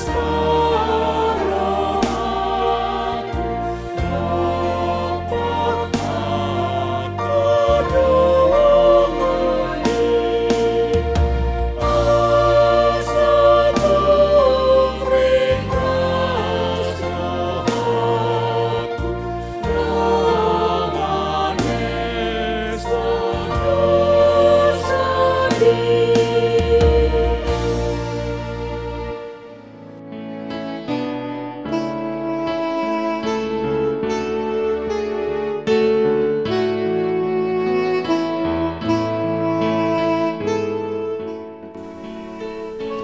Christmas. 0.00 0.39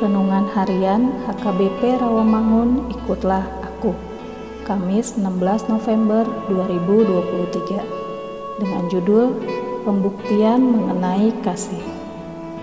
Renungan 0.06 0.46
Harian 0.54 1.10
HKBP 1.26 1.98
Rawamangun 1.98 2.94
Ikutlah 2.94 3.42
Aku. 3.66 3.90
Kamis 4.62 5.18
16 5.18 5.66
November 5.66 6.22
2023 6.46 8.62
Dengan 8.62 8.86
judul 8.86 9.34
Pembuktian 9.82 10.62
Mengenai 10.62 11.34
Kasih. 11.42 11.82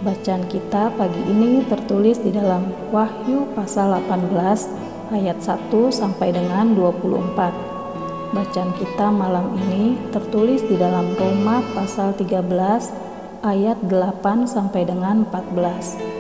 Bacaan 0.08 0.48
kita 0.48 0.96
pagi 0.96 1.20
ini 1.20 1.68
tertulis 1.68 2.24
di 2.24 2.32
dalam 2.32 2.72
Wahyu 2.96 3.52
pasal 3.52 3.92
18 4.08 5.12
ayat 5.12 5.44
1 5.44 5.68
sampai 5.92 6.32
dengan 6.32 6.72
24 6.72 8.32
Bacaan 8.32 8.72
kita 8.80 9.12
malam 9.12 9.52
ini 9.68 10.00
tertulis 10.16 10.64
di 10.64 10.80
dalam 10.80 11.12
Roma 11.20 11.60
pasal 11.76 12.16
13 12.16 12.40
ayat 13.44 13.84
8 13.84 14.48
sampai 14.48 14.88
dengan 14.88 15.28
14 15.28 16.13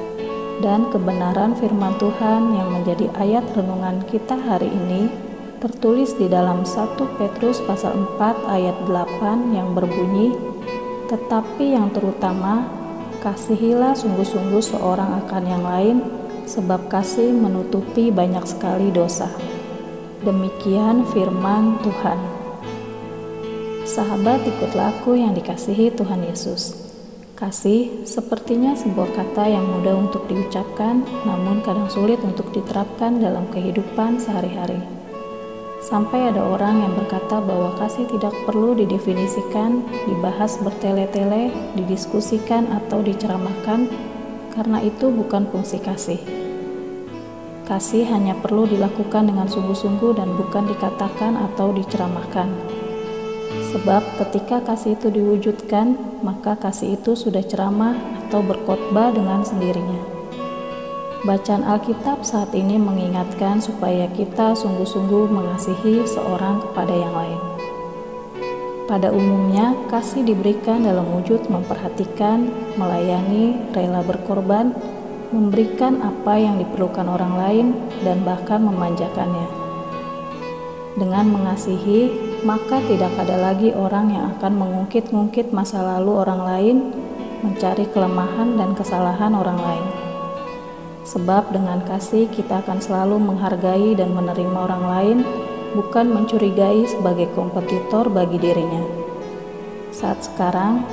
dan 0.61 0.91
kebenaran 0.93 1.57
firman 1.57 1.97
Tuhan 1.97 2.53
yang 2.53 2.69
menjadi 2.69 3.09
ayat 3.17 3.47
renungan 3.57 4.05
kita 4.05 4.37
hari 4.37 4.69
ini 4.69 5.09
tertulis 5.57 6.13
di 6.19 6.27
dalam 6.27 6.67
1 6.67 6.99
Petrus 7.17 7.63
pasal 7.63 7.95
4 8.19 8.45
ayat 8.51 8.77
8 8.85 9.55
yang 9.55 9.71
berbunyi 9.71 10.35
tetapi 11.07 11.73
yang 11.73 11.89
terutama 11.95 12.67
kasihilah 13.23 13.95
sungguh-sungguh 13.95 14.59
seorang 14.59 15.23
akan 15.25 15.43
yang 15.47 15.63
lain 15.63 15.97
sebab 16.43 16.91
kasih 16.91 17.31
menutupi 17.31 18.11
banyak 18.11 18.43
sekali 18.43 18.91
dosa. 18.91 19.31
Demikian 20.27 21.07
firman 21.07 21.79
Tuhan. 21.79 22.19
Sahabat 23.87 24.43
ikutlah 24.43 24.91
aku 24.99 25.15
yang 25.15 25.31
dikasihi 25.31 25.91
Tuhan 25.95 26.27
Yesus 26.27 26.82
Kasih 27.33 28.05
sepertinya 28.05 28.77
sebuah 28.77 29.09
kata 29.09 29.49
yang 29.49 29.65
mudah 29.65 30.05
untuk 30.05 30.29
diucapkan, 30.29 31.01
namun 31.25 31.65
kadang 31.65 31.89
sulit 31.89 32.21
untuk 32.21 32.53
diterapkan 32.53 33.17
dalam 33.17 33.49
kehidupan 33.49 34.21
sehari-hari. 34.21 34.77
Sampai 35.81 36.29
ada 36.29 36.45
orang 36.45 36.85
yang 36.85 36.93
berkata 36.93 37.41
bahwa 37.41 37.73
kasih 37.81 38.05
tidak 38.13 38.37
perlu 38.45 38.77
didefinisikan, 38.77 39.81
dibahas 40.05 40.61
bertele-tele, 40.61 41.49
didiskusikan, 41.73 42.69
atau 42.69 43.01
diceramahkan, 43.01 43.89
karena 44.53 44.85
itu 44.85 45.09
bukan 45.09 45.49
fungsi 45.49 45.81
kasih. 45.81 46.21
Kasih 47.65 48.05
hanya 48.13 48.37
perlu 48.37 48.69
dilakukan 48.69 49.25
dengan 49.25 49.49
sungguh-sungguh 49.49 50.21
dan 50.21 50.29
bukan 50.37 50.69
dikatakan 50.69 51.33
atau 51.49 51.73
diceramahkan. 51.73 52.53
Sebab 53.73 54.05
ketika 54.21 54.61
kasih 54.61 54.93
itu 54.93 55.09
diwujudkan, 55.09 55.97
maka 56.21 56.53
kasih 56.53 56.93
itu 56.93 57.17
sudah 57.17 57.41
ceramah 57.41 57.97
atau 58.21 58.45
berkhotbah 58.45 59.09
dengan 59.09 59.41
sendirinya. 59.41 59.97
Bacaan 61.25 61.65
Alkitab 61.65 62.21
saat 62.21 62.53
ini 62.53 62.77
mengingatkan 62.77 63.57
supaya 63.57 64.05
kita 64.13 64.53
sungguh-sungguh 64.53 65.25
mengasihi 65.31 66.05
seorang 66.05 66.61
kepada 66.69 66.93
yang 66.93 67.13
lain. 67.17 67.39
Pada 68.85 69.09
umumnya, 69.09 69.73
kasih 69.89 70.21
diberikan 70.21 70.83
dalam 70.85 71.07
wujud 71.15 71.47
memperhatikan, 71.49 72.51
melayani, 72.77 73.57
rela 73.73 74.03
berkorban, 74.03 74.75
memberikan 75.33 76.03
apa 76.03 76.37
yang 76.37 76.61
diperlukan 76.61 77.09
orang 77.09 77.33
lain, 77.39 77.67
dan 78.05 78.21
bahkan 78.21 78.61
memanjakannya. 78.61 79.47
Dengan 80.99 81.25
mengasihi, 81.31 82.32
maka 82.43 82.83
tidak 82.83 83.15
ada 83.15 83.39
lagi 83.39 83.71
orang 83.71 84.11
yang 84.11 84.25
akan 84.35 84.53
mengungkit-ungkit 84.59 85.55
masa 85.55 85.79
lalu 85.79 86.11
orang 86.11 86.41
lain, 86.43 86.77
mencari 87.39 87.87
kelemahan 87.87 88.59
dan 88.59 88.75
kesalahan 88.75 89.31
orang 89.31 89.59
lain. 89.59 89.85
Sebab 91.07 91.55
dengan 91.55 91.83
kasih 91.87 92.27
kita 92.31 92.63
akan 92.63 92.83
selalu 92.83 93.19
menghargai 93.19 93.95
dan 93.95 94.11
menerima 94.11 94.57
orang 94.59 94.83
lain, 94.83 95.17
bukan 95.71 96.11
mencurigai 96.11 96.83
sebagai 96.83 97.31
kompetitor 97.31 98.11
bagi 98.11 98.39
dirinya. 98.39 98.83
Saat 99.95 100.27
sekarang, 100.27 100.83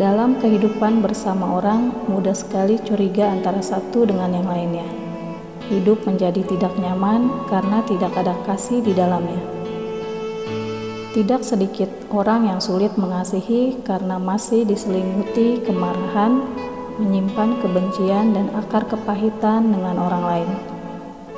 dalam 0.00 0.40
kehidupan 0.40 1.04
bersama 1.04 1.60
orang, 1.60 1.92
mudah 2.08 2.32
sekali 2.32 2.80
curiga 2.80 3.28
antara 3.28 3.60
satu 3.60 4.08
dengan 4.08 4.32
yang 4.32 4.48
lainnya. 4.48 4.88
Hidup 5.68 6.00
menjadi 6.08 6.40
tidak 6.48 6.72
nyaman 6.80 7.28
karena 7.52 7.84
tidak 7.84 8.16
ada 8.16 8.32
kasih 8.48 8.80
di 8.80 8.96
dalamnya. 8.96 9.57
Tidak 11.18 11.42
sedikit 11.42 11.90
orang 12.14 12.46
yang 12.46 12.62
sulit 12.62 12.94
mengasihi 12.94 13.82
karena 13.82 14.22
masih 14.22 14.62
diselimuti 14.62 15.58
kemarahan, 15.66 16.46
menyimpan 17.02 17.58
kebencian, 17.58 18.38
dan 18.38 18.46
akar 18.54 18.86
kepahitan 18.86 19.66
dengan 19.66 19.98
orang 19.98 20.22
lain. 20.22 20.50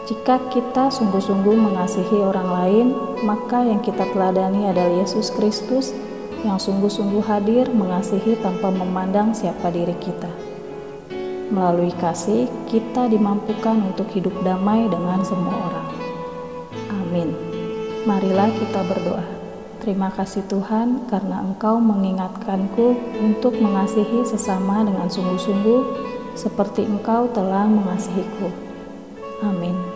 Jika 0.04 0.36
kita 0.52 0.92
sungguh-sungguh 0.92 1.56
mengasihi 1.56 2.12
orang 2.20 2.48
lain, 2.52 2.86
maka 3.24 3.64
yang 3.64 3.80
kita 3.80 4.04
teladani 4.12 4.68
adalah 4.68 5.00
Yesus 5.00 5.32
Kristus 5.32 5.96
yang 6.44 6.60
sungguh-sungguh 6.60 7.24
hadir 7.24 7.72
mengasihi 7.72 8.36
tanpa 8.44 8.68
memandang 8.68 9.32
siapa 9.32 9.72
diri 9.72 9.96
kita. 9.96 10.28
Melalui 11.48 11.96
kasih, 11.96 12.52
kita 12.68 13.08
dimampukan 13.08 13.80
untuk 13.80 14.12
hidup 14.12 14.44
damai 14.44 14.92
dengan 14.92 15.24
semua 15.24 15.56
orang. 15.56 15.88
Amin. 17.00 17.32
Marilah 18.04 18.52
kita 18.60 18.84
berdoa. 18.84 19.39
Terima 19.80 20.12
kasih 20.12 20.44
Tuhan 20.44 21.08
karena 21.08 21.40
Engkau 21.40 21.80
mengingatkanku 21.80 23.16
untuk 23.16 23.56
mengasihi 23.56 24.28
sesama 24.28 24.84
dengan 24.84 25.08
sungguh-sungguh 25.08 25.82
seperti 26.36 26.84
Engkau 26.84 27.32
telah 27.32 27.64
mengasihiku. 27.64 28.52
Amin. 29.40 29.89